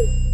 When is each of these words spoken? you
you 0.00 0.29